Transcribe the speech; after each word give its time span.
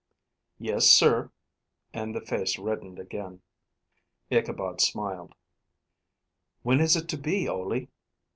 "Yes, 0.57 0.87
sir." 0.87 1.29
And 1.93 2.15
the 2.15 2.21
face 2.21 2.57
reddened 2.57 2.97
again. 2.97 3.43
Ichabod 4.31 4.81
smiled. 4.81 5.35
"When 6.63 6.79
is 6.79 6.95
it 6.95 7.07
to 7.09 7.17
be, 7.19 7.47
Ole?" 7.47 7.87